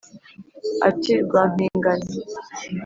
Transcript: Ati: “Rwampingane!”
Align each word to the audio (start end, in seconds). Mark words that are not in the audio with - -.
Ati: 0.89 1.11
“Rwampingane!” 1.25 2.15